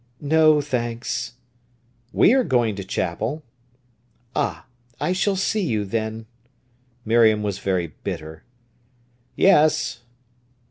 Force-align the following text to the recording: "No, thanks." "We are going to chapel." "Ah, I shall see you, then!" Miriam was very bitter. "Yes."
"No, 0.19 0.61
thanks." 0.61 1.33
"We 2.11 2.33
are 2.33 2.43
going 2.43 2.73
to 2.77 2.83
chapel." 2.83 3.43
"Ah, 4.35 4.65
I 4.99 5.13
shall 5.13 5.35
see 5.35 5.61
you, 5.61 5.85
then!" 5.85 6.25
Miriam 7.05 7.43
was 7.43 7.59
very 7.59 7.93
bitter. 8.03 8.41
"Yes." 9.35 9.99